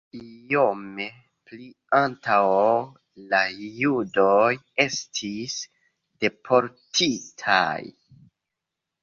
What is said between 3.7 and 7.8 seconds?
judoj estis deportitaj.